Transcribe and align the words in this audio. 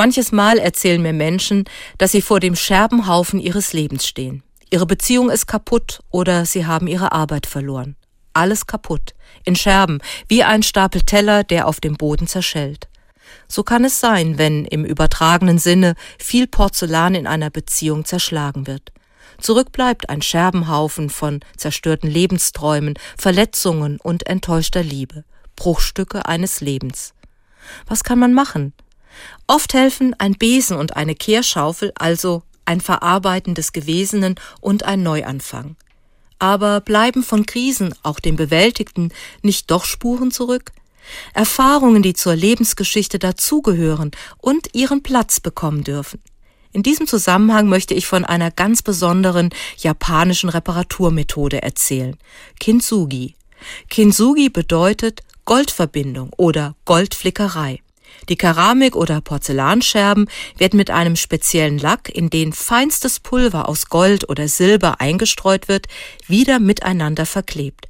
Manches 0.00 0.32
Mal 0.32 0.56
erzählen 0.56 1.02
mir 1.02 1.12
Menschen, 1.12 1.64
dass 1.98 2.12
sie 2.12 2.22
vor 2.22 2.40
dem 2.40 2.56
Scherbenhaufen 2.56 3.38
ihres 3.38 3.74
Lebens 3.74 4.06
stehen. 4.06 4.42
Ihre 4.70 4.86
Beziehung 4.86 5.28
ist 5.28 5.46
kaputt 5.46 6.00
oder 6.08 6.46
sie 6.46 6.64
haben 6.64 6.86
ihre 6.86 7.12
Arbeit 7.12 7.44
verloren. 7.44 7.96
Alles 8.32 8.66
kaputt, 8.66 9.12
in 9.44 9.56
Scherben, 9.56 9.98
wie 10.26 10.42
ein 10.42 10.62
Stapel 10.62 11.02
Teller, 11.02 11.44
der 11.44 11.68
auf 11.68 11.80
dem 11.80 11.98
Boden 11.98 12.26
zerschellt. 12.26 12.88
So 13.46 13.62
kann 13.62 13.84
es 13.84 14.00
sein, 14.00 14.38
wenn 14.38 14.64
im 14.64 14.86
übertragenen 14.86 15.58
Sinne 15.58 15.96
viel 16.18 16.46
Porzellan 16.46 17.14
in 17.14 17.26
einer 17.26 17.50
Beziehung 17.50 18.06
zerschlagen 18.06 18.66
wird. 18.66 18.92
Zurück 19.38 19.70
bleibt 19.70 20.08
ein 20.08 20.22
Scherbenhaufen 20.22 21.10
von 21.10 21.40
zerstörten 21.58 22.10
Lebensträumen, 22.10 22.94
Verletzungen 23.18 23.98
und 24.02 24.26
enttäuschter 24.26 24.82
Liebe, 24.82 25.24
Bruchstücke 25.56 26.24
eines 26.24 26.62
Lebens. 26.62 27.12
Was 27.86 28.02
kann 28.02 28.18
man 28.18 28.32
machen? 28.32 28.72
Oft 29.46 29.74
helfen 29.74 30.14
ein 30.18 30.34
Besen 30.34 30.76
und 30.76 30.96
eine 30.96 31.14
Kehrschaufel, 31.14 31.92
also 31.96 32.42
ein 32.64 32.80
Verarbeiten 32.80 33.54
des 33.54 33.72
Gewesenen 33.72 34.36
und 34.60 34.84
ein 34.84 35.02
Neuanfang. 35.02 35.76
Aber 36.38 36.80
bleiben 36.80 37.22
von 37.22 37.44
Krisen, 37.44 37.94
auch 38.02 38.20
dem 38.20 38.36
Bewältigten, 38.36 39.12
nicht 39.42 39.70
doch 39.70 39.84
Spuren 39.84 40.30
zurück? 40.30 40.72
Erfahrungen, 41.34 42.02
die 42.02 42.14
zur 42.14 42.34
Lebensgeschichte 42.34 43.18
dazugehören 43.18 44.10
und 44.38 44.74
ihren 44.74 45.02
Platz 45.02 45.40
bekommen 45.40 45.84
dürfen. 45.84 46.20
In 46.72 46.82
diesem 46.82 47.06
Zusammenhang 47.06 47.68
möchte 47.68 47.94
ich 47.94 48.06
von 48.06 48.24
einer 48.24 48.50
ganz 48.50 48.82
besonderen 48.82 49.50
japanischen 49.76 50.50
Reparaturmethode 50.50 51.62
erzählen. 51.62 52.16
Kintsugi. 52.60 53.34
Kintsugi 53.88 54.48
bedeutet 54.50 55.22
Goldverbindung 55.44 56.30
oder 56.36 56.76
Goldflickerei. 56.84 57.80
Die 58.28 58.36
Keramik- 58.36 58.96
oder 58.96 59.20
Porzellanscherben 59.20 60.28
werden 60.56 60.76
mit 60.76 60.90
einem 60.90 61.16
speziellen 61.16 61.78
Lack, 61.78 62.08
in 62.08 62.30
den 62.30 62.52
feinstes 62.52 63.20
Pulver 63.20 63.68
aus 63.68 63.86
Gold 63.86 64.28
oder 64.28 64.48
Silber 64.48 65.00
eingestreut 65.00 65.68
wird, 65.68 65.86
wieder 66.26 66.60
miteinander 66.60 67.26
verklebt. 67.26 67.86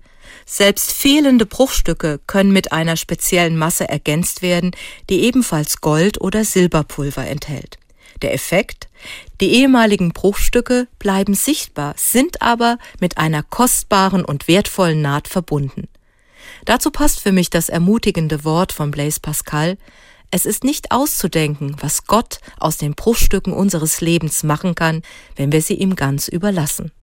Selbst 0.46 0.92
fehlende 0.92 1.46
Bruchstücke 1.46 2.20
können 2.26 2.52
mit 2.52 2.72
einer 2.72 2.96
speziellen 2.96 3.56
Masse 3.56 3.88
ergänzt 3.88 4.42
werden, 4.42 4.72
die 5.08 5.22
ebenfalls 5.22 5.80
Gold- 5.80 6.20
oder 6.20 6.44
Silberpulver 6.44 7.26
enthält. 7.26 7.78
Der 8.22 8.34
Effekt? 8.34 8.88
Die 9.40 9.52
ehemaligen 9.52 10.12
Bruchstücke 10.12 10.88
bleiben 10.98 11.34
sichtbar, 11.34 11.94
sind 11.96 12.42
aber 12.42 12.78
mit 13.00 13.16
einer 13.18 13.42
kostbaren 13.42 14.24
und 14.24 14.48
wertvollen 14.48 15.00
Naht 15.00 15.28
verbunden. 15.28 15.88
Dazu 16.64 16.90
passt 16.90 17.20
für 17.20 17.32
mich 17.32 17.50
das 17.50 17.68
ermutigende 17.68 18.44
Wort 18.44 18.72
von 18.72 18.90
Blaise 18.90 19.20
Pascal, 19.20 19.76
es 20.32 20.46
ist 20.46 20.62
nicht 20.62 20.92
auszudenken, 20.92 21.74
was 21.80 22.06
Gott 22.06 22.38
aus 22.58 22.76
den 22.76 22.94
Bruchstücken 22.94 23.52
unseres 23.52 24.00
Lebens 24.00 24.44
machen 24.44 24.76
kann, 24.76 25.02
wenn 25.34 25.50
wir 25.50 25.60
sie 25.60 25.74
ihm 25.74 25.96
ganz 25.96 26.28
überlassen. 26.28 26.92